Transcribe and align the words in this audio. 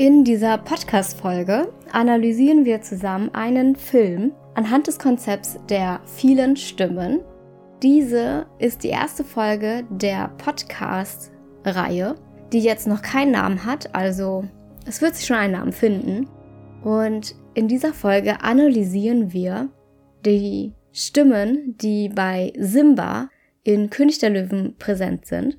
In 0.00 0.22
dieser 0.22 0.58
Podcast-Folge 0.58 1.72
analysieren 1.90 2.64
wir 2.64 2.80
zusammen 2.82 3.34
einen 3.34 3.74
Film 3.74 4.30
anhand 4.54 4.86
des 4.86 4.96
Konzepts 4.96 5.58
der 5.68 5.98
vielen 6.06 6.56
Stimmen. 6.56 7.18
Diese 7.82 8.46
ist 8.60 8.84
die 8.84 8.90
erste 8.90 9.24
Folge 9.24 9.82
der 9.90 10.28
Podcast-Reihe, 10.38 12.14
die 12.52 12.60
jetzt 12.60 12.86
noch 12.86 13.02
keinen 13.02 13.32
Namen 13.32 13.64
hat, 13.64 13.92
also 13.92 14.44
es 14.86 15.02
wird 15.02 15.16
sich 15.16 15.26
schon 15.26 15.36
einen 15.36 15.54
Namen 15.54 15.72
finden. 15.72 16.28
Und 16.84 17.34
in 17.54 17.66
dieser 17.66 17.92
Folge 17.92 18.40
analysieren 18.40 19.32
wir 19.32 19.68
die 20.24 20.74
Stimmen, 20.92 21.76
die 21.76 22.08
bei 22.08 22.52
Simba 22.56 23.30
in 23.64 23.90
König 23.90 24.20
der 24.20 24.30
Löwen 24.30 24.76
präsent 24.78 25.26
sind. 25.26 25.58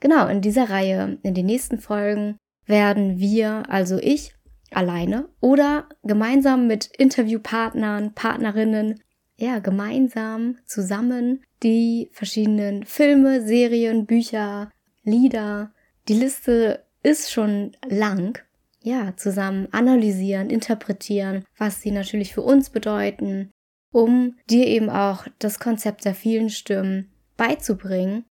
Genau, 0.00 0.28
in 0.28 0.42
dieser 0.42 0.68
Reihe, 0.68 1.16
in 1.22 1.32
den 1.32 1.46
nächsten 1.46 1.78
Folgen 1.78 2.36
werden 2.66 3.18
wir, 3.18 3.64
also 3.68 3.98
ich, 3.98 4.34
alleine 4.70 5.28
oder 5.40 5.88
gemeinsam 6.02 6.66
mit 6.66 6.86
Interviewpartnern, 6.86 8.14
Partnerinnen, 8.14 9.00
ja, 9.36 9.58
gemeinsam 9.58 10.56
zusammen 10.66 11.42
die 11.62 12.08
verschiedenen 12.12 12.84
Filme, 12.84 13.44
Serien, 13.44 14.06
Bücher, 14.06 14.70
Lieder, 15.02 15.72
die 16.08 16.14
Liste 16.14 16.84
ist 17.02 17.32
schon 17.32 17.76
lang, 17.86 18.38
ja, 18.80 19.16
zusammen 19.16 19.68
analysieren, 19.72 20.50
interpretieren, 20.50 21.44
was 21.58 21.80
sie 21.80 21.90
natürlich 21.90 22.32
für 22.32 22.42
uns 22.42 22.70
bedeuten, 22.70 23.50
um 23.92 24.36
dir 24.50 24.66
eben 24.66 24.90
auch 24.90 25.26
das 25.38 25.58
Konzept 25.58 26.04
der 26.04 26.14
vielen 26.14 26.50
Stimmen 26.50 27.10
beizubringen 27.36 28.24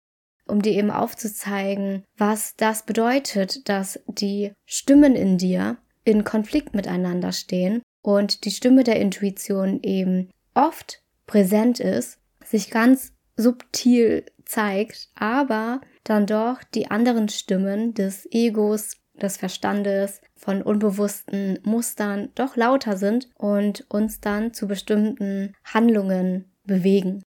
um 0.51 0.63
dir 0.63 0.73
eben 0.73 0.91
aufzuzeigen, 0.91 2.05
was 2.17 2.57
das 2.57 2.85
bedeutet, 2.85 3.69
dass 3.69 4.01
die 4.07 4.53
Stimmen 4.67 5.15
in 5.15 5.39
dir 5.39 5.79
in 6.05 6.25
Konflikt 6.25 6.75
miteinander 6.75 7.33
stehen 7.33 7.83
und 8.03 8.45
die 8.45 8.51
Stimme 8.51 8.85
der 8.85 9.01
Intuition 9.01 9.81
eben 9.83 10.31
oft 10.55 11.03
präsent 11.27 11.81
ist, 11.81 12.19
sich 12.45 12.71
ganz 12.71 13.13
subtil 13.37 14.25
zeigt, 14.45 15.11
aber 15.15 15.81
dann 16.05 16.27
doch 16.27 16.63
die 16.75 16.91
anderen 16.91 17.29
Stimmen 17.29 17.95
des 17.95 18.27
Egos, 18.33 18.97
des 19.21 19.37
Verstandes, 19.37 20.21
von 20.37 20.63
unbewussten 20.63 21.59
Mustern 21.63 22.31
doch 22.35 22.57
lauter 22.57 22.97
sind 22.97 23.29
und 23.37 23.85
uns 23.91 24.21
dann 24.21 24.55
zu 24.55 24.67
bestimmten 24.67 25.55
Handlungen 25.65 26.51
bewegen. 26.65 27.23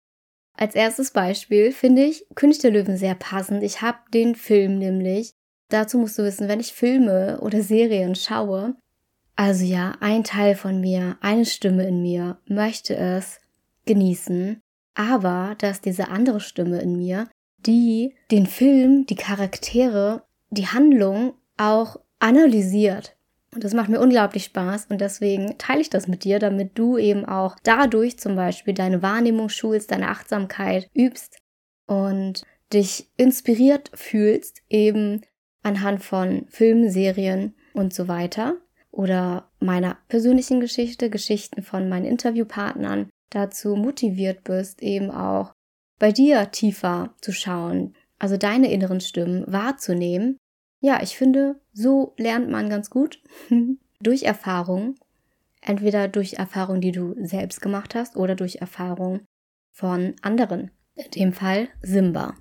Als 0.60 0.74
erstes 0.74 1.10
Beispiel 1.12 1.72
finde 1.72 2.04
ich 2.04 2.26
König 2.34 2.58
der 2.58 2.70
Löwen 2.70 2.98
sehr 2.98 3.14
passend. 3.14 3.62
Ich 3.62 3.80
habe 3.80 3.98
den 4.12 4.34
Film 4.34 4.78
nämlich. 4.78 5.32
Dazu 5.70 5.96
musst 5.96 6.18
du 6.18 6.22
wissen, 6.22 6.48
wenn 6.48 6.60
ich 6.60 6.74
Filme 6.74 7.40
oder 7.40 7.62
Serien 7.62 8.14
schaue, 8.14 8.74
also 9.36 9.64
ja, 9.64 9.94
ein 10.00 10.22
Teil 10.22 10.54
von 10.54 10.78
mir, 10.80 11.16
eine 11.22 11.46
Stimme 11.46 11.88
in 11.88 12.02
mir 12.02 12.36
möchte 12.44 12.94
es 12.94 13.40
genießen, 13.86 14.60
aber 14.94 15.54
dass 15.56 15.80
diese 15.80 16.08
andere 16.08 16.40
Stimme 16.40 16.82
in 16.82 16.94
mir, 16.94 17.26
die 17.64 18.14
den 18.30 18.46
Film, 18.46 19.06
die 19.06 19.14
Charaktere, 19.14 20.24
die 20.50 20.66
Handlung 20.66 21.32
auch 21.56 21.96
analysiert 22.18 23.16
und 23.54 23.64
das 23.64 23.74
macht 23.74 23.88
mir 23.88 24.00
unglaublich 24.00 24.44
Spaß 24.44 24.86
und 24.90 25.00
deswegen 25.00 25.58
teile 25.58 25.80
ich 25.80 25.90
das 25.90 26.06
mit 26.06 26.24
dir, 26.24 26.38
damit 26.38 26.78
du 26.78 26.98
eben 26.98 27.24
auch 27.24 27.56
dadurch 27.62 28.18
zum 28.18 28.36
Beispiel 28.36 28.74
deine 28.74 29.02
Wahrnehmung 29.02 29.48
schulst, 29.48 29.90
deine 29.90 30.08
Achtsamkeit 30.08 30.88
übst 30.94 31.38
und 31.86 32.44
dich 32.72 33.10
inspiriert 33.16 33.90
fühlst, 33.94 34.62
eben 34.68 35.22
anhand 35.62 36.02
von 36.04 36.46
Filmen, 36.48 36.90
Serien 36.90 37.54
und 37.74 37.92
so 37.92 38.06
weiter 38.06 38.56
oder 38.92 39.50
meiner 39.58 39.98
persönlichen 40.08 40.60
Geschichte, 40.60 41.10
Geschichten 41.10 41.62
von 41.62 41.88
meinen 41.88 42.06
Interviewpartnern 42.06 43.10
dazu 43.30 43.74
motiviert 43.74 44.44
bist, 44.44 44.82
eben 44.82 45.10
auch 45.10 45.52
bei 45.98 46.12
dir 46.12 46.50
tiefer 46.50 47.14
zu 47.20 47.32
schauen, 47.32 47.94
also 48.18 48.36
deine 48.36 48.70
inneren 48.70 49.00
Stimmen 49.00 49.44
wahrzunehmen 49.46 50.38
ja, 50.80 51.02
ich 51.02 51.16
finde, 51.16 51.60
so 51.72 52.14
lernt 52.16 52.50
man 52.50 52.68
ganz 52.68 52.90
gut 52.90 53.22
durch 54.00 54.24
Erfahrung. 54.24 54.96
Entweder 55.62 56.08
durch 56.08 56.34
Erfahrung, 56.34 56.80
die 56.80 56.92
du 56.92 57.14
selbst 57.22 57.60
gemacht 57.60 57.94
hast, 57.94 58.16
oder 58.16 58.34
durch 58.34 58.56
Erfahrung 58.56 59.20
von 59.72 60.14
anderen. 60.22 60.70
In 60.94 61.10
dem 61.10 61.32
Fall 61.32 61.68
Simba. 61.82 62.34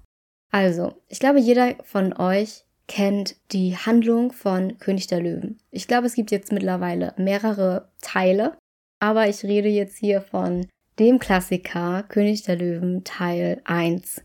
Also, 0.51 0.93
ich 1.07 1.19
glaube, 1.19 1.39
jeder 1.39 1.75
von 1.83 2.13
euch 2.13 2.63
kennt 2.87 3.35
die 3.51 3.75
Handlung 3.77 4.31
von 4.31 4.77
König 4.79 5.07
der 5.07 5.19
Löwen. 5.19 5.59
Ich 5.69 5.87
glaube, 5.87 6.07
es 6.07 6.15
gibt 6.15 6.31
jetzt 6.31 6.51
mittlerweile 6.51 7.13
mehrere 7.17 7.91
Teile, 8.01 8.57
aber 8.99 9.27
ich 9.27 9.43
rede 9.43 9.69
jetzt 9.69 9.97
hier 9.97 10.21
von 10.21 10.65
dem 10.97 11.19
Klassiker 11.19 12.03
König 12.03 12.43
der 12.43 12.55
Löwen 12.55 13.03
Teil 13.03 13.61
1. 13.65 14.23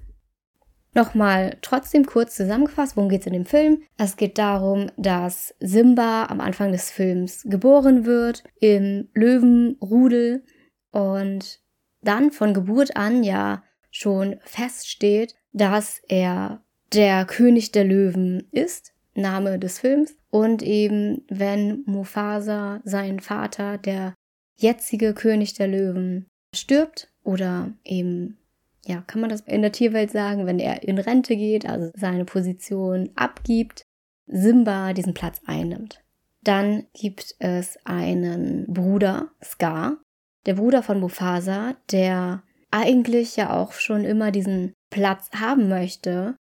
Nochmal 0.94 1.56
trotzdem 1.60 2.06
kurz 2.06 2.37
zusammengefasst, 2.37 2.97
worum 2.97 3.09
geht 3.09 3.22
es 3.22 3.27
in 3.27 3.32
dem 3.32 3.47
Film? 3.47 3.82
Es 3.97 4.16
geht 4.16 4.38
darum, 4.38 4.91
dass 4.97 5.55
Simba 5.59 6.27
am 6.27 6.41
Anfang 6.41 6.71
des 6.71 6.91
Films 6.91 7.43
geboren 7.44 8.06
wird 8.06 8.44
im 8.60 9.09
Löwenrudel 9.12 10.44
und 10.93 11.60
dann 12.00 12.31
von 12.31 12.54
Geburt 12.54 12.97
an 12.97 13.25
ja 13.25 13.65
schon 13.91 14.37
feststeht, 14.44 15.34
dass 15.53 16.00
er 16.09 16.62
der 16.93 17.25
König 17.25 17.72
der 17.72 17.84
Löwen 17.84 18.47
ist, 18.53 18.93
Name 19.15 19.59
des 19.59 19.81
Films, 19.81 20.16
und 20.31 20.62
eben 20.62 21.25
wenn 21.28 21.83
Mufasa, 21.87 22.81
sein 22.84 23.21
Vater, 23.21 23.78
der 23.78 24.15
jetzige 24.56 25.15
König 25.15 25.54
der 25.54 25.69
Löwen, 25.69 26.27
stirbt 26.54 27.12
oder 27.25 27.72
eben 27.84 28.38
ja, 28.87 29.03
kann 29.06 29.21
man 29.21 29.31
das 29.31 29.41
in 29.43 29.62
der 29.62 29.72
Tierwelt 29.72 30.11
sagen, 30.11 30.47
wenn 30.47 30.59
er 30.59 30.83
in 30.83 30.99
Rente 30.99 31.37
geht, 31.37 31.67
also 31.67 31.91
seine 31.95 32.25
Position 32.25 33.11
abgibt, 33.15 33.83
Simba 34.27 34.93
diesen 34.93 35.15
Platz 35.15 35.41
einnimmt. 35.47 36.03
Dann 36.43 36.87
gibt 36.93 37.34
es 37.39 37.78
einen 37.84 38.67
Bruder, 38.67 39.31
Scar, 39.43 39.99
der 40.47 40.55
Bruder 40.55 40.83
von 40.83 41.00
Mufasa, 41.00 41.77
der 41.91 42.43
eigentlich 42.71 43.37
ja 43.37 43.50
auch 43.50 43.72
schon 43.72 44.05
immer 44.05 44.31
diesen 44.31 44.75
Platz 44.91 45.31
haben 45.34 45.69
möchte, 45.69 46.37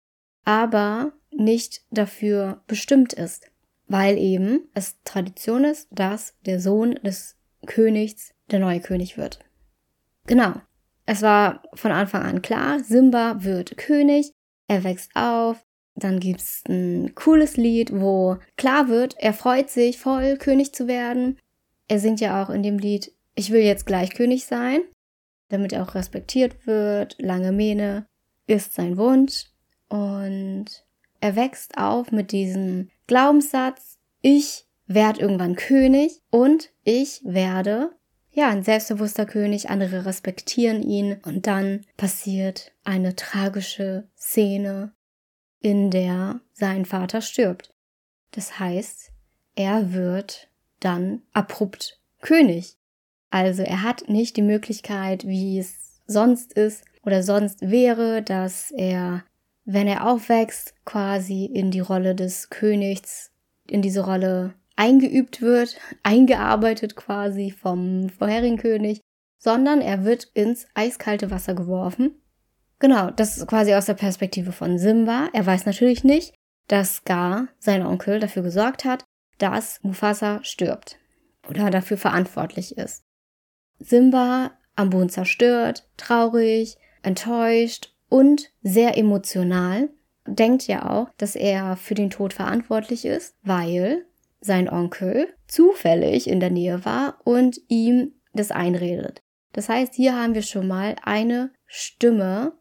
aber 0.44 1.14
nicht 1.32 1.82
dafür 1.92 2.64
bestimmt 2.68 3.14
ist, 3.14 3.50
weil 3.88 4.18
eben 4.18 4.70
es 4.74 5.02
Tradition 5.04 5.64
ist, 5.64 5.88
dass 5.92 6.36
der 6.46 6.60
Sohn 6.60 6.96
des 6.96 7.38
Königs 7.66 8.34
der 8.50 8.60
neue 8.60 8.82
König 8.82 9.18
wird. 9.18 9.40
Genau. 10.26 10.54
Es 11.06 11.22
war 11.22 11.64
von 11.74 11.92
Anfang 11.92 12.24
an 12.24 12.42
klar, 12.42 12.80
Simba 12.80 13.44
wird 13.44 13.78
König, 13.78 14.32
er 14.68 14.84
wächst 14.84 15.12
auf, 15.16 15.66
dann 15.96 16.20
gibt's 16.20 16.64
ein 16.70 17.14
cooles 17.16 17.58
Lied, 17.58 17.92
wo 17.94 18.38
klar 18.58 18.88
wird, 18.88 19.16
er 19.18 19.34
freut 19.34 19.70
sich 19.70 19.98
voll, 19.98 20.38
König 20.38 20.74
zu 20.74 20.88
werden. 20.88 21.38
Er 21.88 22.00
singt 22.00 22.22
ja 22.22 22.42
auch 22.42 22.50
in 22.50 22.64
dem 22.64 22.80
Lied, 22.80 23.12
ich 23.36 23.52
will 23.52 23.62
jetzt 23.62 23.86
gleich 23.86 24.12
König 24.12 24.46
sein, 24.46 24.82
damit 25.50 25.74
er 25.74 25.84
auch 25.84 25.96
respektiert 25.96 26.66
wird. 26.66 27.16
Lange 27.20 27.52
Mähne 27.52 28.06
ist 28.48 28.74
sein 28.74 28.98
Wunsch. 28.98 29.46
Und 29.90 30.86
er 31.20 31.36
wächst 31.36 31.78
auf 31.78 32.12
mit 32.12 32.32
diesem 32.32 32.90
Glaubenssatz, 33.08 34.00
ich 34.22 34.66
werde 34.88 35.22
irgendwann 35.22 35.56
König 35.56 36.22
und 36.30 36.70
ich 36.84 37.22
werde 37.24 37.92
ja, 38.32 38.50
ein 38.50 38.64
selbstbewusster 38.64 39.26
König, 39.26 39.70
andere 39.70 40.06
respektieren 40.06 40.82
ihn 40.82 41.18
und 41.26 41.48
dann 41.48 41.86
passiert 41.98 42.72
eine 42.84 43.16
tragische 43.16 44.08
Szene, 44.18 44.94
in 45.60 45.92
der 45.92 46.40
sein 46.54 46.86
Vater 46.86 47.22
stirbt. 47.22 47.74
Das 48.32 48.58
heißt, 48.58 49.12
er 49.56 49.94
wird 49.94 50.50
dann 50.80 51.22
abrupt 51.34 52.00
König. 52.22 52.78
Also 53.30 53.64
er 53.64 53.84
hat 53.84 54.08
nicht 54.08 54.38
die 54.38 54.42
Möglichkeit, 54.42 55.28
wie 55.28 55.60
es 55.60 56.02
sonst 56.08 56.54
ist 56.54 56.84
oder 57.04 57.24
sonst 57.24 57.62
wäre, 57.62 58.22
dass 58.22 58.72
er, 58.72 59.24
wenn 59.66 59.88
er 59.88 60.08
aufwächst, 60.08 60.74
quasi 60.86 61.46
in 61.46 61.72
die 61.72 61.80
Rolle 61.80 62.16
des 62.16 62.50
Königs, 62.50 63.32
in 63.68 63.82
diese 63.82 64.06
Rolle 64.06 64.54
eingeübt 64.76 65.42
wird, 65.42 65.78
eingearbeitet 66.04 66.96
quasi 66.96 67.52
vom 67.52 68.10
vorherigen 68.10 68.58
König, 68.58 69.02
sondern 69.38 69.82
er 69.82 70.04
wird 70.04 70.26
ins 70.34 70.68
eiskalte 70.74 71.32
Wasser 71.32 71.54
geworfen. 71.54 72.22
Genau, 72.80 73.12
das 73.12 73.38
ist 73.38 73.48
quasi 73.48 73.74
aus 73.74 73.86
der 73.86 73.94
Perspektive 73.94 74.52
von 74.52 74.78
Simba. 74.78 75.30
Er 75.34 75.46
weiß 75.46 75.66
natürlich 75.66 76.04
nicht, 76.04 76.34
dass 76.68 76.98
Scar, 76.98 77.48
sein 77.60 77.86
Onkel, 77.86 78.20
dafür 78.20 78.44
gesorgt 78.44 78.86
hat, 78.86 79.04
dass 79.38 79.80
Mufasa 79.84 80.44
stirbt 80.44 80.98
oder 81.50 81.70
dafür 81.70 81.98
verantwortlich 81.98 82.78
ist. 82.78 83.04
Simba 83.80 84.52
am 84.76 84.90
Boden 84.90 85.10
zerstört, 85.10 85.88
traurig, 85.98 86.78
enttäuscht 87.04 87.94
und 88.10 88.52
sehr 88.62 88.98
emotional, 88.98 89.90
denkt 90.26 90.68
ja 90.68 90.90
auch, 90.90 91.10
dass 91.18 91.36
er 91.36 91.76
für 91.76 91.96
den 91.96 92.10
Tod 92.10 92.34
verantwortlich 92.34 93.06
ist, 93.06 93.36
weil 93.44 94.06
sein 94.42 94.70
Onkel 94.70 95.34
zufällig 95.48 96.28
in 96.28 96.40
der 96.40 96.50
Nähe 96.50 96.84
war 96.84 97.20
und 97.24 97.62
ihm 97.68 98.14
das 98.34 98.52
einredet. 98.52 99.22
Das 99.54 99.70
heißt, 99.70 99.94
hier 99.96 100.16
haben 100.16 100.34
wir 100.34 100.42
schon 100.42 100.68
mal 100.68 100.96
eine 101.04 101.52
Stimme, 101.66 102.54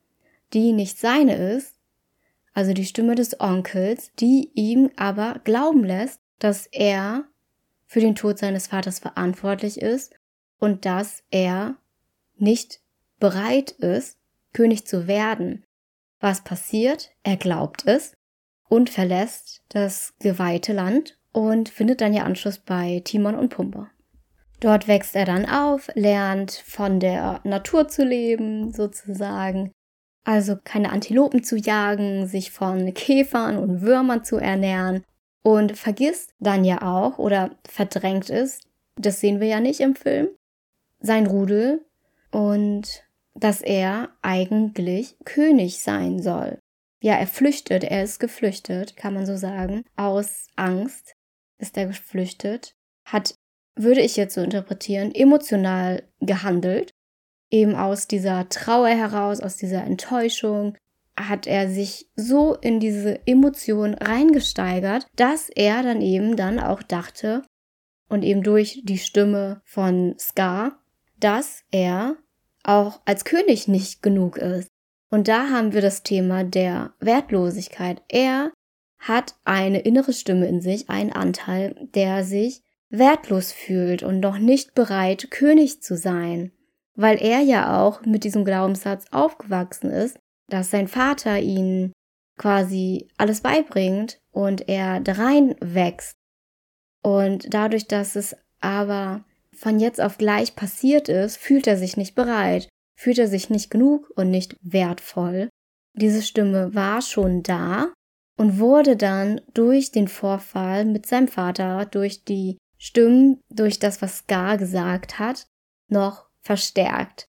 die 0.52 0.72
nicht 0.72 0.98
seine 0.98 1.54
ist, 1.56 1.76
also 2.52 2.72
die 2.72 2.84
Stimme 2.84 3.14
des 3.14 3.40
Onkels, 3.40 4.12
die 4.18 4.50
ihm 4.54 4.90
aber 4.96 5.40
glauben 5.44 5.84
lässt, 5.84 6.20
dass 6.38 6.66
er 6.66 7.24
für 7.86 8.00
den 8.00 8.14
Tod 8.14 8.38
seines 8.38 8.66
Vaters 8.66 8.98
verantwortlich 8.98 9.80
ist 9.80 10.14
und 10.58 10.84
dass 10.84 11.22
er 11.30 11.76
nicht 12.36 12.80
bereit 13.18 13.70
ist, 13.72 14.18
König 14.52 14.86
zu 14.86 15.06
werden. 15.06 15.64
Was 16.18 16.42
passiert? 16.42 17.10
Er 17.22 17.36
glaubt 17.36 17.86
es 17.86 18.14
und 18.68 18.90
verlässt 18.90 19.62
das 19.68 20.14
geweihte 20.18 20.72
Land 20.72 21.19
und 21.32 21.68
findet 21.68 22.00
dann 22.00 22.12
ja 22.12 22.24
Anschluss 22.24 22.58
bei 22.58 23.02
Timon 23.04 23.34
und 23.34 23.50
Pumba. 23.50 23.90
Dort 24.60 24.88
wächst 24.88 25.16
er 25.16 25.24
dann 25.24 25.46
auf, 25.46 25.88
lernt 25.94 26.52
von 26.52 27.00
der 27.00 27.40
Natur 27.44 27.88
zu 27.88 28.04
leben, 28.04 28.72
sozusagen. 28.72 29.72
Also 30.24 30.56
keine 30.62 30.90
Antilopen 30.90 31.42
zu 31.42 31.56
jagen, 31.56 32.26
sich 32.26 32.50
von 32.50 32.92
Käfern 32.92 33.56
und 33.56 33.80
Würmern 33.80 34.22
zu 34.22 34.36
ernähren 34.36 35.02
und 35.42 35.78
vergisst 35.78 36.34
dann 36.40 36.64
ja 36.64 36.82
auch 36.82 37.18
oder 37.18 37.56
verdrängt 37.66 38.28
es, 38.28 38.60
das 38.96 39.20
sehen 39.20 39.40
wir 39.40 39.46
ja 39.46 39.60
nicht 39.60 39.80
im 39.80 39.96
Film, 39.96 40.28
sein 41.00 41.26
Rudel 41.26 41.86
und 42.30 43.04
dass 43.34 43.62
er 43.62 44.10
eigentlich 44.20 45.16
König 45.24 45.82
sein 45.82 46.20
soll. 46.20 46.58
Ja, 47.02 47.14
er 47.14 47.26
flüchtet, 47.26 47.84
er 47.84 48.02
ist 48.02 48.20
geflüchtet, 48.20 48.96
kann 48.96 49.14
man 49.14 49.24
so 49.24 49.36
sagen. 49.36 49.84
Aus 49.96 50.48
Angst 50.56 51.14
ist 51.60 51.76
er 51.76 51.86
geflüchtet, 51.86 52.74
hat 53.04 53.34
würde 53.76 54.00
ich 54.00 54.16
jetzt 54.16 54.34
so 54.34 54.42
interpretieren, 54.42 55.14
emotional 55.14 56.02
gehandelt. 56.20 56.90
Eben 57.50 57.74
aus 57.74 58.06
dieser 58.06 58.48
Trauer 58.48 58.88
heraus, 58.88 59.40
aus 59.40 59.56
dieser 59.56 59.82
Enttäuschung, 59.84 60.76
hat 61.18 61.46
er 61.46 61.68
sich 61.68 62.08
so 62.16 62.54
in 62.54 62.80
diese 62.80 63.26
Emotion 63.26 63.94
reingesteigert, 63.94 65.06
dass 65.16 65.50
er 65.50 65.82
dann 65.82 66.00
eben 66.00 66.36
dann 66.36 66.58
auch 66.58 66.82
dachte 66.82 67.42
und 68.08 68.22
eben 68.22 68.42
durch 68.42 68.80
die 68.84 68.98
Stimme 68.98 69.60
von 69.64 70.14
Scar, 70.18 70.78
dass 71.18 71.62
er 71.70 72.16
auch 72.62 73.00
als 73.04 73.24
König 73.24 73.68
nicht 73.68 74.02
genug 74.02 74.36
ist. 74.36 74.68
Und 75.10 75.28
da 75.28 75.48
haben 75.50 75.72
wir 75.72 75.82
das 75.82 76.02
Thema 76.02 76.44
der 76.44 76.94
Wertlosigkeit. 77.00 78.02
Er 78.08 78.52
hat 79.00 79.34
eine 79.44 79.80
innere 79.80 80.12
Stimme 80.12 80.46
in 80.46 80.60
sich, 80.60 80.88
einen 80.88 81.12
Anteil, 81.12 81.88
der 81.94 82.22
sich 82.22 82.62
wertlos 82.90 83.50
fühlt 83.50 84.02
und 84.02 84.20
noch 84.20 84.38
nicht 84.38 84.74
bereit, 84.74 85.30
König 85.30 85.82
zu 85.82 85.96
sein, 85.96 86.52
weil 86.94 87.20
er 87.20 87.40
ja 87.40 87.82
auch 87.82 88.04
mit 88.04 88.24
diesem 88.24 88.44
Glaubenssatz 88.44 89.06
aufgewachsen 89.10 89.90
ist, 89.90 90.18
dass 90.48 90.70
sein 90.70 90.86
Vater 90.86 91.38
ihn 91.40 91.92
quasi 92.36 93.08
alles 93.16 93.40
beibringt 93.40 94.20
und 94.32 94.68
er 94.68 95.00
drein 95.00 95.54
wächst. 95.60 96.12
Und 97.02 97.52
dadurch, 97.54 97.86
dass 97.86 98.16
es 98.16 98.36
aber 98.60 99.24
von 99.52 99.80
jetzt 99.80 100.00
auf 100.00 100.18
gleich 100.18 100.56
passiert 100.56 101.08
ist, 101.08 101.36
fühlt 101.36 101.66
er 101.66 101.76
sich 101.76 101.96
nicht 101.96 102.14
bereit, 102.14 102.68
fühlt 102.96 103.18
er 103.18 103.28
sich 103.28 103.48
nicht 103.50 103.70
genug 103.70 104.10
und 104.16 104.30
nicht 104.30 104.56
wertvoll. 104.60 105.48
Diese 105.94 106.22
Stimme 106.22 106.74
war 106.74 107.02
schon 107.02 107.42
da 107.42 107.92
und 108.40 108.58
wurde 108.58 108.96
dann 108.96 109.42
durch 109.52 109.92
den 109.92 110.08
Vorfall 110.08 110.86
mit 110.86 111.04
seinem 111.04 111.28
Vater, 111.28 111.84
durch 111.84 112.24
die 112.24 112.56
Stimmen 112.78 113.38
durch 113.50 113.78
das, 113.78 114.00
was 114.00 114.20
Scar 114.20 114.56
gesagt 114.56 115.18
hat, 115.18 115.46
noch 115.88 116.24
verstärkt, 116.40 117.26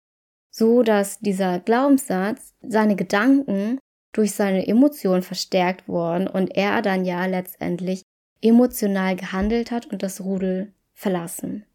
so 0.50 0.82
dass 0.82 1.18
dieser 1.18 1.60
Glaubenssatz, 1.60 2.54
seine 2.62 2.96
Gedanken 2.96 3.78
durch 4.12 4.32
seine 4.32 4.66
Emotionen 4.66 5.20
verstärkt 5.20 5.86
wurden 5.88 6.26
und 6.26 6.56
er 6.56 6.80
dann 6.80 7.04
ja 7.04 7.26
letztendlich 7.26 8.00
emotional 8.40 9.14
gehandelt 9.14 9.70
hat 9.70 9.84
und 9.84 10.02
das 10.02 10.22
Rudel 10.22 10.72
verlassen. 10.94 11.66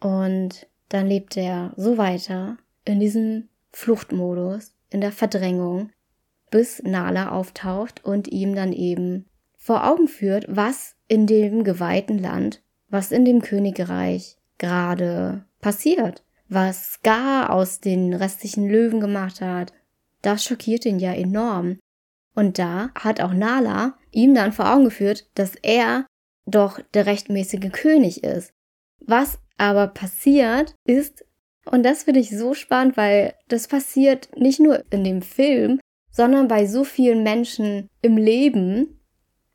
Und 0.00 0.66
dann 0.88 1.06
lebt 1.06 1.36
er 1.36 1.72
so 1.76 1.98
weiter 1.98 2.56
in 2.84 2.98
diesem 2.98 3.48
Fluchtmodus, 3.70 4.74
in 4.90 5.00
der 5.00 5.12
Verdrängung, 5.12 5.92
bis 6.52 6.80
Nala 6.84 7.30
auftaucht 7.30 8.04
und 8.04 8.28
ihm 8.28 8.54
dann 8.54 8.72
eben 8.72 9.26
vor 9.56 9.84
Augen 9.88 10.06
führt, 10.06 10.46
was 10.48 10.94
in 11.08 11.26
dem 11.26 11.64
geweihten 11.64 12.18
Land 12.18 12.62
was 12.92 13.10
in 13.10 13.24
dem 13.24 13.40
Königreich 13.40 14.36
gerade 14.58 15.44
passiert, 15.60 16.22
was 16.48 16.92
Scar 16.92 17.50
aus 17.50 17.80
den 17.80 18.12
restlichen 18.12 18.68
Löwen 18.68 19.00
gemacht 19.00 19.40
hat. 19.40 19.72
Das 20.20 20.44
schockiert 20.44 20.84
ihn 20.84 21.00
ja 21.00 21.12
enorm. 21.12 21.78
Und 22.34 22.58
da 22.58 22.90
hat 22.94 23.20
auch 23.20 23.32
Nala 23.32 23.94
ihm 24.12 24.34
dann 24.34 24.52
vor 24.52 24.72
Augen 24.72 24.84
geführt, 24.84 25.26
dass 25.34 25.54
er 25.62 26.06
doch 26.46 26.80
der 26.94 27.06
rechtmäßige 27.06 27.72
König 27.72 28.22
ist. 28.22 28.52
Was 29.00 29.38
aber 29.56 29.88
passiert 29.88 30.74
ist, 30.84 31.24
und 31.64 31.82
das 31.82 32.04
finde 32.04 32.20
ich 32.20 32.36
so 32.36 32.54
spannend, 32.54 32.96
weil 32.96 33.34
das 33.48 33.68
passiert 33.68 34.28
nicht 34.36 34.60
nur 34.60 34.84
in 34.90 35.02
dem 35.02 35.22
Film, 35.22 35.80
sondern 36.12 36.46
bei 36.46 36.66
so 36.66 36.84
vielen 36.84 37.22
Menschen 37.22 37.88
im 38.02 38.16
Leben, 38.16 39.00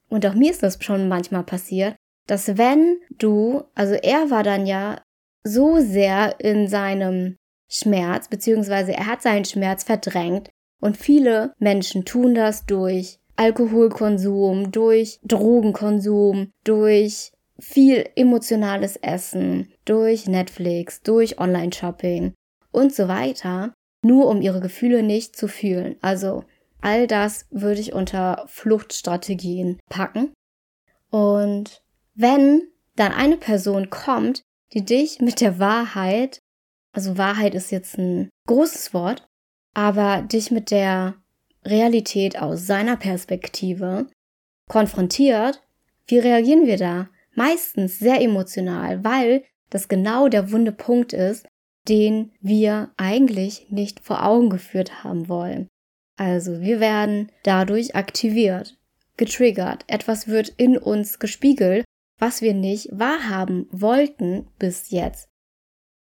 und 0.09 0.25
auch 0.25 0.33
mir 0.33 0.51
ist 0.51 0.63
das 0.63 0.77
schon 0.83 1.07
manchmal 1.07 1.44
passiert, 1.44 1.95
dass 2.27 2.57
wenn 2.57 2.98
du, 3.18 3.63
also 3.75 3.94
er 3.94 4.30
war 4.30 4.44
dann 4.44 4.65
ja 4.65 5.01
so 5.44 5.80
sehr 5.80 6.39
in 6.39 6.68
seinem 6.68 7.38
Schmerz, 7.69 8.27
beziehungsweise 8.27 8.94
er 8.94 9.07
hat 9.07 9.21
seinen 9.21 9.45
Schmerz 9.45 9.83
verdrängt. 9.83 10.50
Und 10.80 10.98
viele 10.98 11.54
Menschen 11.59 12.06
tun 12.06 12.36
das 12.36 12.65
durch 12.65 13.18
Alkoholkonsum, 13.36 14.71
durch 14.71 15.19
Drogenkonsum, 15.24 16.51
durch 16.63 17.31
viel 17.60 18.07
emotionales 18.15 18.98
Essen, 18.98 19.71
durch 19.86 20.27
Netflix, 20.27 21.01
durch 21.01 21.39
Online-Shopping 21.39 22.34
und 22.72 22.93
so 22.93 23.08
weiter, 23.08 23.74
nur 24.04 24.27
um 24.27 24.42
ihre 24.42 24.60
Gefühle 24.60 25.04
nicht 25.04 25.36
zu 25.36 25.48
fühlen. 25.48 25.96
Also 26.01 26.44
all 26.82 27.08
das 27.08 27.46
würde 27.50 27.82
ich 27.82 27.94
unter 27.94 28.46
Fluchtstrategien 28.48 29.80
packen. 29.89 30.34
Und 31.10 31.82
wenn 32.16 32.68
dann 32.96 33.12
eine 33.12 33.38
Person 33.38 33.89
kommt, 33.89 34.42
die 34.74 34.84
dich 34.84 35.20
mit 35.20 35.42
der 35.42 35.60
Wahrheit, 35.60 36.39
also 36.92 37.18
Wahrheit 37.18 37.56
ist 37.56 37.72
jetzt 37.72 37.98
ein 37.98 38.30
großes 38.48 38.94
Wort, 38.94 39.27
aber 39.74 40.24
dich 40.24 40.51
mit 40.51 40.72
der 40.72 41.16
Realität 41.63 42.42
aus 42.42 42.66
seiner 42.66 42.98
Perspektive 42.98 44.08
konfrontiert, 44.68 45.62
wie 46.08 46.20
reagieren 46.20 46.66
wir 46.66 46.77
da? 46.77 47.10
Meistens 47.36 48.00
sehr 48.00 48.22
emotional, 48.22 49.04
weil 49.04 49.44
das 49.70 49.88
genau 49.88 50.27
der 50.27 50.51
wunde 50.51 50.72
Punkt 50.72 51.13
ist, 51.13 51.48
den 51.88 52.32
wir 52.41 52.91
eigentlich 52.98 53.67
nicht 53.70 54.00
vor 54.01 54.25
Augen 54.25 54.50
geführt 54.50 55.03
haben 55.03 55.29
wollen. 55.29 55.67
Also 56.17 56.62
wir 56.62 56.79
werden 56.79 57.32
dadurch 57.44 57.96
aktiviert, 57.96 58.77
getriggert, 59.17 59.84
etwas 59.88 60.27
wird 60.27 60.50
in 60.50 60.77
uns 60.77 61.20
gespiegelt, 61.20 61.86
was 62.20 62.41
wir 62.41 62.53
nicht 62.53 62.89
wahrhaben 62.91 63.67
wollten 63.72 64.48
bis 64.58 64.89
jetzt. 64.89 65.27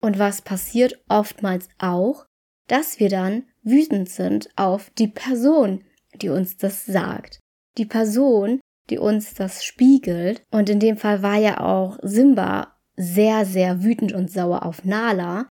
Und 0.00 0.18
was 0.18 0.42
passiert 0.42 1.02
oftmals 1.08 1.68
auch, 1.78 2.26
dass 2.68 3.00
wir 3.00 3.08
dann 3.08 3.44
wütend 3.62 4.08
sind 4.08 4.48
auf 4.56 4.90
die 4.90 5.08
Person, 5.08 5.84
die 6.14 6.28
uns 6.28 6.56
das 6.56 6.86
sagt. 6.86 7.40
Die 7.76 7.86
Person, 7.86 8.60
die 8.90 8.98
uns 8.98 9.34
das 9.34 9.64
spiegelt. 9.64 10.42
Und 10.50 10.68
in 10.68 10.78
dem 10.78 10.96
Fall 10.96 11.22
war 11.22 11.36
ja 11.36 11.60
auch 11.60 11.98
Simba 12.02 12.76
sehr, 12.96 13.44
sehr 13.44 13.82
wütend 13.82 14.12
und 14.12 14.30
sauer 14.30 14.64
auf 14.64 14.84
Nala 14.84 15.48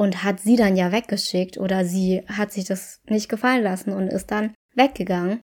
und 0.00 0.24
hat 0.24 0.40
sie 0.40 0.56
dann 0.56 0.76
ja 0.76 0.92
weggeschickt 0.92 1.58
oder 1.58 1.84
sie 1.84 2.22
hat 2.26 2.52
sich 2.52 2.64
das 2.64 3.02
nicht 3.06 3.28
gefallen 3.28 3.62
lassen 3.62 3.92
und 3.92 4.08
ist 4.08 4.30
dann 4.30 4.54
weggegangen. 4.74 5.42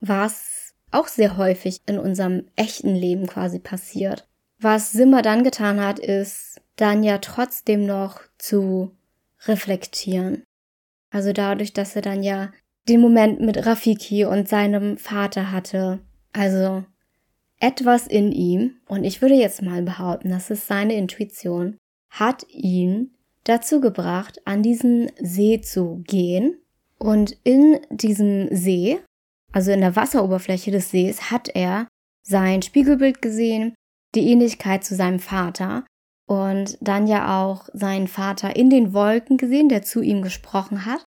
Was 0.00 0.74
auch 0.90 1.08
sehr 1.08 1.38
häufig 1.38 1.80
in 1.86 1.98
unserem 1.98 2.44
echten 2.56 2.94
Leben 2.94 3.26
quasi 3.26 3.58
passiert. 3.58 4.28
Was 4.60 4.92
Simba 4.92 5.22
dann 5.22 5.44
getan 5.44 5.80
hat, 5.80 5.98
ist 5.98 6.60
dann 6.76 7.02
ja 7.02 7.16
trotzdem 7.16 7.86
noch 7.86 8.20
zu 8.36 8.94
reflektieren. 9.46 10.44
Also 11.10 11.32
dadurch, 11.32 11.72
dass 11.72 11.96
er 11.96 12.02
dann 12.02 12.22
ja 12.22 12.52
den 12.90 13.00
Moment 13.00 13.40
mit 13.40 13.64
Rafiki 13.64 14.26
und 14.26 14.46
seinem 14.46 14.98
Vater 14.98 15.52
hatte. 15.52 16.00
Also 16.34 16.84
etwas 17.60 18.06
in 18.06 18.30
ihm, 18.30 18.76
und 18.88 19.04
ich 19.04 19.22
würde 19.22 19.36
jetzt 19.36 19.62
mal 19.62 19.80
behaupten, 19.80 20.28
das 20.28 20.50
ist 20.50 20.66
seine 20.66 20.96
Intuition, 20.96 21.78
hat 22.10 22.46
ihn 22.50 23.15
dazu 23.48 23.80
gebracht, 23.80 24.40
an 24.44 24.62
diesen 24.62 25.10
See 25.20 25.60
zu 25.60 26.02
gehen. 26.06 26.58
Und 26.98 27.36
in 27.44 27.78
diesem 27.90 28.48
See 28.54 28.98
also 29.56 29.72
in 29.72 29.80
der 29.80 29.96
Wasseroberfläche 29.96 30.70
des 30.70 30.90
Sees, 30.90 31.30
hat 31.30 31.48
er 31.48 31.88
sein 32.22 32.60
Spiegelbild 32.60 33.22
gesehen, 33.22 33.74
die 34.14 34.30
Ähnlichkeit 34.30 34.84
zu 34.84 34.94
seinem 34.94 35.18
Vater 35.18 35.86
und 36.28 36.76
dann 36.82 37.06
ja 37.06 37.42
auch 37.42 37.66
seinen 37.72 38.06
Vater 38.06 38.54
in 38.54 38.68
den 38.68 38.92
Wolken 38.92 39.38
gesehen, 39.38 39.70
der 39.70 39.80
zu 39.80 40.02
ihm 40.02 40.20
gesprochen 40.20 40.84
hat, 40.84 41.04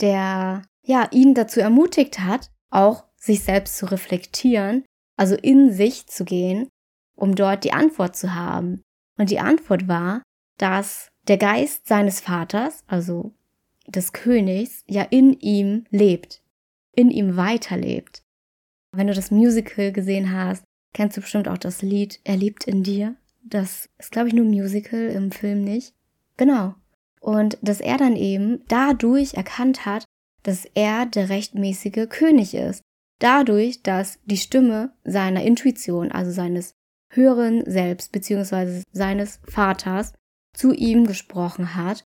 der 0.00 0.62
ja 0.82 1.08
ihn 1.10 1.34
dazu 1.34 1.60
ermutigt 1.60 2.20
hat, 2.20 2.48
auch 2.70 3.04
sich 3.16 3.42
selbst 3.42 3.76
zu 3.76 3.84
reflektieren, 3.84 4.86
also 5.18 5.34
in 5.34 5.70
sich 5.70 6.06
zu 6.06 6.24
gehen, 6.24 6.68
um 7.14 7.34
dort 7.34 7.64
die 7.64 7.74
Antwort 7.74 8.16
zu 8.16 8.34
haben. 8.34 8.80
Und 9.18 9.28
die 9.28 9.40
Antwort 9.40 9.88
war, 9.88 10.22
dass 10.58 11.08
der 11.28 11.38
Geist 11.38 11.86
seines 11.86 12.20
Vaters, 12.20 12.84
also 12.86 13.32
des 13.86 14.12
Königs, 14.12 14.84
ja 14.86 15.02
in 15.02 15.34
ihm 15.40 15.84
lebt, 15.90 16.42
in 16.92 17.10
ihm 17.10 17.36
weiterlebt. 17.36 18.22
Wenn 18.92 19.06
du 19.06 19.14
das 19.14 19.30
Musical 19.30 19.92
gesehen 19.92 20.32
hast, 20.32 20.64
kennst 20.92 21.16
du 21.16 21.20
bestimmt 21.20 21.48
auch 21.48 21.58
das 21.58 21.82
Lied 21.82 22.20
Er 22.24 22.36
lebt 22.36 22.64
in 22.64 22.82
dir. 22.82 23.16
Das 23.42 23.88
ist, 23.98 24.12
glaube 24.12 24.28
ich, 24.28 24.34
nur 24.34 24.46
Musical, 24.46 25.08
im 25.10 25.32
Film 25.32 25.64
nicht. 25.64 25.94
Genau. 26.36 26.74
Und 27.20 27.58
dass 27.62 27.80
er 27.80 27.98
dann 27.98 28.16
eben 28.16 28.62
dadurch 28.68 29.34
erkannt 29.34 29.84
hat, 29.84 30.04
dass 30.42 30.66
er 30.74 31.06
der 31.06 31.28
rechtmäßige 31.28 32.08
König 32.08 32.54
ist. 32.54 32.82
Dadurch, 33.18 33.82
dass 33.82 34.18
die 34.24 34.36
Stimme 34.36 34.92
seiner 35.04 35.42
Intuition, 35.42 36.12
also 36.12 36.30
seines 36.30 36.74
höheren 37.10 37.68
Selbst 37.70 38.12
bzw. 38.12 38.82
seines 38.92 39.40
Vaters, 39.46 40.12
zu 40.54 40.72
ihm 40.72 41.06
gesprochen 41.06 41.74
hat, 41.74 42.04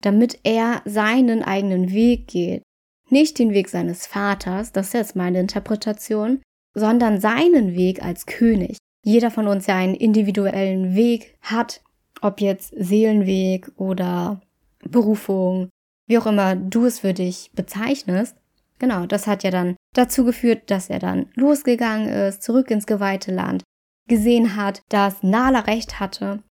damit 0.00 0.40
er 0.44 0.82
seinen 0.84 1.42
eigenen 1.42 1.92
Weg 1.92 2.28
geht. 2.28 2.62
Nicht 3.10 3.38
den 3.38 3.52
Weg 3.52 3.68
seines 3.68 4.06
Vaters, 4.06 4.72
das 4.72 4.88
ist 4.88 4.94
jetzt 4.94 5.16
meine 5.16 5.40
Interpretation, 5.40 6.40
sondern 6.74 7.20
seinen 7.20 7.74
Weg 7.74 8.02
als 8.04 8.26
König. 8.26 8.76
Jeder 9.04 9.30
von 9.30 9.48
uns 9.48 9.66
ja 9.66 9.76
einen 9.76 9.94
individuellen 9.94 10.94
Weg 10.94 11.36
hat, 11.40 11.82
ob 12.20 12.40
jetzt 12.40 12.74
Seelenweg 12.76 13.70
oder 13.76 14.40
Berufung, 14.80 15.70
wie 16.06 16.18
auch 16.18 16.26
immer 16.26 16.56
du 16.56 16.84
es 16.84 17.00
für 17.00 17.14
dich 17.14 17.50
bezeichnest. 17.54 18.36
Genau, 18.78 19.06
das 19.06 19.26
hat 19.26 19.42
ja 19.42 19.50
dann 19.50 19.76
dazu 19.94 20.24
geführt, 20.24 20.70
dass 20.70 20.90
er 20.90 20.98
dann 20.98 21.26
losgegangen 21.34 22.08
ist, 22.08 22.42
zurück 22.42 22.70
ins 22.70 22.86
geweihte 22.86 23.32
Land, 23.32 23.62
gesehen 24.08 24.56
hat, 24.56 24.82
dass 24.88 25.22
Nala 25.22 25.60
recht 25.60 25.98
hatte, 26.00 26.42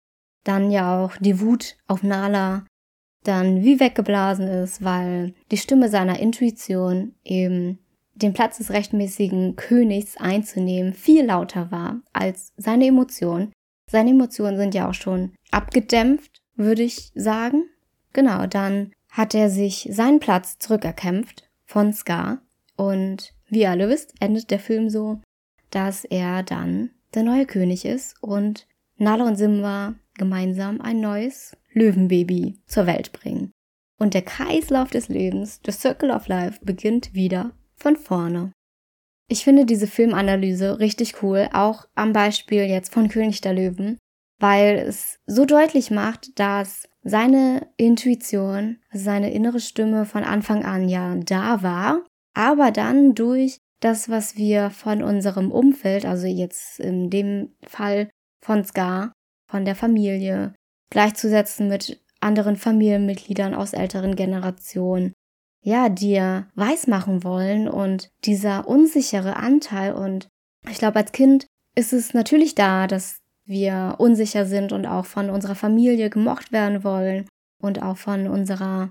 dann 0.47 0.71
ja 0.71 1.05
auch 1.05 1.17
die 1.19 1.41
Wut 1.41 1.77
auf 1.87 2.03
Nala 2.03 2.65
dann 3.25 3.65
wie 3.65 3.81
weggeblasen 3.81 4.47
ist, 4.47 4.85
weil 4.85 5.35
die 5.51 5.57
Stimme 5.57 5.89
seiner 5.89 6.21
Intuition 6.21 7.15
eben 7.25 7.79
den 8.15 8.33
Platz 8.33 8.59
des 8.59 8.71
rechtmäßigen 8.71 9.57
Königs 9.57 10.17
einzunehmen 10.17 10.95
viel 10.95 11.27
lauter 11.27 11.71
war 11.71 12.01
als 12.13 12.53
seine 12.57 12.87
Emotionen. 12.87 13.53
Seine 13.91 14.11
Emotionen 14.11 14.57
sind 14.57 14.75
ja 14.75 14.89
auch 14.89 14.95
schon 14.95 15.33
abgedämpft, 15.51 16.41
würde 16.55 16.83
ich 16.83 17.13
sagen. 17.15 17.65
Genau, 18.13 18.47
dann 18.47 18.93
hat 19.11 19.35
er 19.35 19.51
sich 19.51 19.89
seinen 19.91 20.21
Platz 20.21 20.59
zurückerkämpft 20.59 21.49
von 21.65 21.93
Scar 21.93 22.39
und 22.77 23.35
wie 23.49 23.61
ihr 23.61 23.71
alle 23.71 23.89
wisst, 23.89 24.15
endet 24.21 24.51
der 24.51 24.61
Film 24.61 24.89
so, 24.89 25.21
dass 25.71 26.05
er 26.05 26.43
dann 26.43 26.91
der 27.15 27.23
neue 27.23 27.47
König 27.47 27.85
ist 27.85 28.15
und 28.23 28.67
Nala 28.99 29.27
und 29.27 29.37
Simba 29.37 29.95
gemeinsam 30.17 30.81
ein 30.81 31.01
neues 31.01 31.57
Löwenbaby 31.73 32.59
zur 32.67 32.87
Welt 32.87 33.13
bringen. 33.13 33.53
Und 33.99 34.15
der 34.15 34.23
Kreislauf 34.23 34.91
des 34.91 35.09
Lebens, 35.09 35.61
the 35.65 35.73
Circle 35.73 36.11
of 36.11 36.29
Life, 36.29 36.61
beginnt 36.63 37.15
wieder 37.15 37.53
von 37.77 37.97
vorne. 37.97 38.53
Ich 39.29 39.45
finde 39.45 39.65
diese 39.65 39.87
Filmanalyse 39.87 40.79
richtig 40.79 41.23
cool, 41.23 41.49
auch 41.53 41.87
am 41.95 42.13
Beispiel 42.13 42.65
jetzt 42.65 42.93
von 42.93 43.09
König 43.09 43.41
der 43.41 43.55
Löwen, 43.55 43.99
weil 44.39 44.77
es 44.77 45.19
so 45.27 45.45
deutlich 45.45 45.91
macht, 45.91 46.39
dass 46.39 46.89
seine 47.03 47.69
Intuition, 47.77 48.79
seine 48.93 49.33
innere 49.33 49.61
Stimme 49.61 50.05
von 50.05 50.25
Anfang 50.25 50.65
an 50.65 50.89
ja 50.89 51.17
da 51.17 51.63
war, 51.63 52.05
aber 52.35 52.71
dann 52.71 53.15
durch 53.15 53.59
das, 53.81 54.09
was 54.09 54.37
wir 54.37 54.71
von 54.71 55.03
unserem 55.03 55.51
Umfeld, 55.51 56.05
also 56.05 56.27
jetzt 56.27 56.81
in 56.81 57.11
dem 57.11 57.55
Fall 57.67 58.11
von 58.45 58.65
Scar, 58.65 59.13
von 59.49 59.65
der 59.65 59.75
Familie, 59.75 60.55
gleichzusetzen 60.91 61.69
mit 61.69 62.01
anderen 62.21 62.57
Familienmitgliedern 62.57 63.55
aus 63.55 63.73
älteren 63.73 64.17
Generationen, 64.17 65.13
ja, 65.63 65.89
dir 65.89 66.47
weismachen 66.55 67.25
wollen 67.25 67.69
und 67.69 68.09
dieser 68.25 68.69
unsichere 68.69 69.37
Anteil 69.37 69.95
und 69.95 70.29
ich 70.69 70.79
glaube, 70.79 70.99
als 70.99 71.13
Kind 71.13 71.47
ist 71.75 71.93
es 71.93 72.15
natürlich 72.15 72.55
da, 72.55 72.87
dass 72.87 73.19
wir 73.45 73.97
unsicher 73.99 74.47
sind 74.47 74.73
und 74.73 74.87
auch 74.87 75.07
von 75.07 75.31
unserer 75.31 75.55
Familie 75.55 76.11
gemocht 76.11 76.53
werden 76.53 76.83
wollen 76.83 77.29
und 77.63 77.83
auch 77.83 77.97
von 77.97 78.27
unserer, 78.27 78.91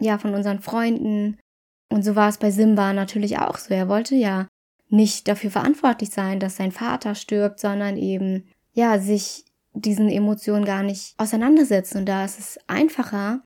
ja, 0.00 0.18
von 0.18 0.34
unseren 0.34 0.60
Freunden. 0.60 1.38
Und 1.90 2.02
so 2.02 2.16
war 2.16 2.28
es 2.28 2.38
bei 2.38 2.50
Simba 2.50 2.92
natürlich 2.92 3.38
auch 3.38 3.58
so. 3.58 3.74
Er 3.74 3.88
wollte 3.88 4.14
ja 4.14 4.48
nicht 4.88 5.28
dafür 5.28 5.50
verantwortlich 5.50 6.10
sein, 6.10 6.40
dass 6.40 6.56
sein 6.56 6.72
Vater 6.72 7.14
stirbt, 7.14 7.60
sondern 7.60 7.96
eben, 7.96 8.48
ja, 8.72 8.98
sich 8.98 9.44
diesen 9.74 10.08
Emotionen 10.08 10.64
gar 10.64 10.82
nicht 10.82 11.14
auseinandersetzen. 11.18 11.98
Und 11.98 12.06
da 12.06 12.24
ist 12.24 12.38
es 12.38 12.58
einfacher, 12.66 13.42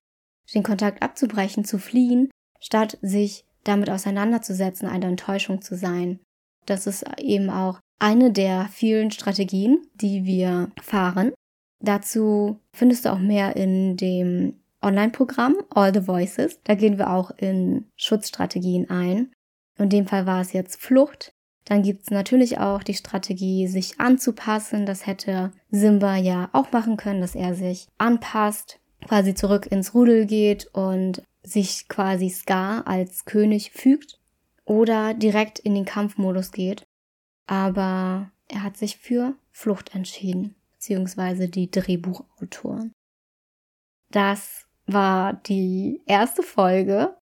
den 0.54 0.62
Kontakt 0.62 1.02
abzubrechen, 1.02 1.64
zu 1.64 1.78
fliehen, 1.78 2.30
statt 2.60 2.98
sich 3.02 3.44
damit 3.64 3.90
auseinanderzusetzen, 3.90 4.88
eine 4.88 5.06
Enttäuschung 5.06 5.60
zu 5.60 5.76
sein. 5.76 6.20
Das 6.66 6.86
ist 6.86 7.04
eben 7.18 7.50
auch 7.50 7.80
eine 7.98 8.30
der 8.30 8.68
vielen 8.72 9.10
Strategien, 9.10 9.86
die 9.94 10.24
wir 10.24 10.70
fahren. 10.80 11.32
Dazu 11.80 12.60
findest 12.74 13.04
du 13.04 13.12
auch 13.12 13.18
mehr 13.18 13.56
in 13.56 13.96
dem 13.96 14.60
Online-Programm 14.82 15.56
All 15.70 15.92
the 15.92 16.06
Voices. 16.06 16.60
Da 16.64 16.74
gehen 16.74 16.98
wir 16.98 17.10
auch 17.10 17.30
in 17.36 17.86
Schutzstrategien 17.96 18.90
ein. 18.90 19.32
In 19.78 19.88
dem 19.88 20.06
Fall 20.06 20.26
war 20.26 20.40
es 20.40 20.52
jetzt 20.52 20.80
Flucht. 20.80 21.32
Dann 21.68 21.82
gibt's 21.82 22.10
natürlich 22.10 22.58
auch 22.58 22.82
die 22.82 22.94
Strategie, 22.94 23.66
sich 23.66 24.00
anzupassen. 24.00 24.86
Das 24.86 25.06
hätte 25.06 25.52
Simba 25.70 26.16
ja 26.16 26.48
auch 26.52 26.72
machen 26.72 26.96
können, 26.96 27.20
dass 27.20 27.34
er 27.34 27.54
sich 27.54 27.88
anpasst, 27.98 28.80
quasi 29.06 29.34
zurück 29.34 29.66
ins 29.66 29.92
Rudel 29.92 30.24
geht 30.24 30.66
und 30.72 31.22
sich 31.42 31.86
quasi 31.88 32.30
Scar 32.30 32.86
als 32.86 33.26
König 33.26 33.72
fügt 33.72 34.18
oder 34.64 35.12
direkt 35.12 35.58
in 35.58 35.74
den 35.74 35.84
Kampfmodus 35.84 36.52
geht. 36.52 36.86
Aber 37.46 38.30
er 38.48 38.62
hat 38.62 38.78
sich 38.78 38.96
für 38.96 39.34
Flucht 39.50 39.94
entschieden, 39.94 40.54
beziehungsweise 40.72 41.50
die 41.50 41.70
Drehbuchautoren. 41.70 42.92
Das 44.10 44.64
war 44.86 45.34
die 45.34 46.00
erste 46.06 46.42
Folge 46.42 47.17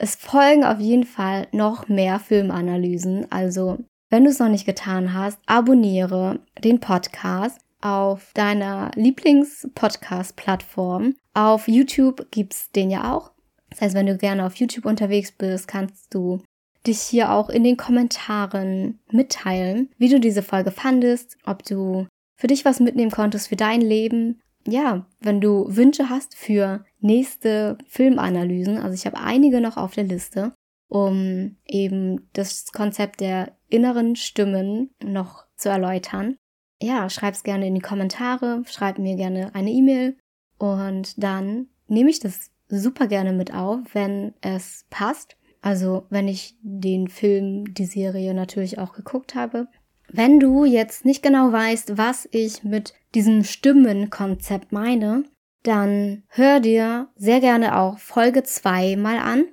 es 0.00 0.14
folgen 0.14 0.64
auf 0.64 0.80
jeden 0.80 1.04
Fall 1.04 1.46
noch 1.52 1.88
mehr 1.88 2.18
Filmanalysen. 2.18 3.30
Also, 3.30 3.76
wenn 4.08 4.24
du 4.24 4.30
es 4.30 4.38
noch 4.38 4.48
nicht 4.48 4.64
getan 4.64 5.12
hast, 5.12 5.38
abonniere 5.44 6.40
den 6.64 6.80
Podcast 6.80 7.60
auf 7.82 8.32
deiner 8.32 8.92
Lieblings-Podcast-Plattform. 8.94 11.16
Auf 11.34 11.68
YouTube 11.68 12.30
gibt's 12.30 12.70
den 12.70 12.90
ja 12.90 13.12
auch. 13.12 13.32
Das 13.68 13.82
heißt, 13.82 13.94
wenn 13.94 14.06
du 14.06 14.16
gerne 14.16 14.46
auf 14.46 14.56
YouTube 14.56 14.86
unterwegs 14.86 15.32
bist, 15.32 15.68
kannst 15.68 16.14
du 16.14 16.40
dich 16.86 17.02
hier 17.02 17.30
auch 17.30 17.50
in 17.50 17.62
den 17.62 17.76
Kommentaren 17.76 19.00
mitteilen, 19.10 19.90
wie 19.98 20.08
du 20.08 20.18
diese 20.18 20.42
Folge 20.42 20.70
fandest, 20.70 21.36
ob 21.44 21.62
du 21.62 22.06
für 22.38 22.46
dich 22.46 22.64
was 22.64 22.80
mitnehmen 22.80 23.10
konntest 23.10 23.48
für 23.48 23.56
dein 23.56 23.82
Leben 23.82 24.40
ja, 24.66 25.06
wenn 25.20 25.40
du 25.40 25.64
Wünsche 25.68 26.08
hast 26.08 26.34
für 26.34 26.84
nächste 27.00 27.78
Filmanalysen, 27.88 28.78
also 28.78 28.94
ich 28.94 29.06
habe 29.06 29.18
einige 29.18 29.60
noch 29.60 29.76
auf 29.76 29.94
der 29.94 30.04
Liste, 30.04 30.52
um 30.88 31.56
eben 31.66 32.28
das 32.32 32.72
Konzept 32.72 33.20
der 33.20 33.56
inneren 33.68 34.16
Stimmen 34.16 34.90
noch 35.02 35.46
zu 35.56 35.68
erläutern. 35.68 36.36
Ja, 36.82 37.08
schreib's 37.10 37.42
gerne 37.42 37.66
in 37.66 37.74
die 37.74 37.80
Kommentare, 37.80 38.62
schreib 38.66 38.98
mir 38.98 39.16
gerne 39.16 39.54
eine 39.54 39.70
E-Mail 39.70 40.16
und 40.58 41.22
dann 41.22 41.68
nehme 41.86 42.10
ich 42.10 42.20
das 42.20 42.50
super 42.68 43.06
gerne 43.06 43.32
mit 43.32 43.54
auf, 43.54 43.80
wenn 43.92 44.34
es 44.40 44.86
passt. 44.90 45.36
Also 45.62 46.06
wenn 46.08 46.26
ich 46.26 46.56
den 46.62 47.08
Film, 47.08 47.74
die 47.74 47.84
Serie 47.84 48.32
natürlich 48.32 48.78
auch 48.78 48.92
geguckt 48.92 49.34
habe 49.34 49.68
wenn 50.12 50.40
du 50.40 50.64
jetzt 50.64 51.04
nicht 51.04 51.22
genau 51.22 51.52
weißt, 51.52 51.96
was 51.96 52.28
ich 52.32 52.64
mit 52.64 52.94
diesem 53.14 53.44
Stimmenkonzept 53.44 54.72
meine, 54.72 55.24
dann 55.62 56.22
hör 56.28 56.60
dir 56.60 57.08
sehr 57.16 57.40
gerne 57.40 57.78
auch 57.78 57.98
Folge 57.98 58.42
2 58.42 58.96
mal 58.96 59.18
an. 59.18 59.44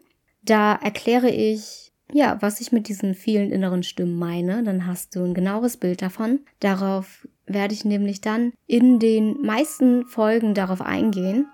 Da 0.44 0.74
erkläre 0.76 1.30
ich, 1.30 1.92
ja, 2.12 2.38
was 2.40 2.62
ich 2.62 2.72
mit 2.72 2.88
diesen 2.88 3.14
vielen 3.14 3.52
inneren 3.52 3.84
Stimmen 3.84 4.18
meine. 4.18 4.64
Dann 4.64 4.88
hast 4.88 5.16
du 5.16 5.24
ein 5.24 5.34
genaueres 5.34 5.78
Bild 5.78 6.02
davon. 6.02 6.40
Darauf 6.60 7.28
werde 7.46 7.74
ich 7.74 7.84
nämlich 7.84 8.22
dann 8.22 8.54
in 8.66 9.00
den 9.00 9.42
meisten 9.42 10.06
Folgen 10.06 10.54
darauf 10.54 10.82
eingehen. 10.82 11.48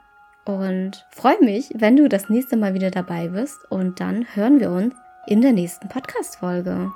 Und 0.45 1.05
freue 1.11 1.39
mich, 1.41 1.69
wenn 1.73 1.95
du 1.95 2.09
das 2.09 2.29
nächste 2.29 2.57
Mal 2.57 2.73
wieder 2.73 2.91
dabei 2.91 3.29
bist. 3.29 3.57
Und 3.69 3.99
dann 3.99 4.25
hören 4.35 4.59
wir 4.59 4.69
uns 4.71 4.93
in 5.25 5.41
der 5.41 5.53
nächsten 5.53 5.87
Podcast-Folge. 5.87 6.91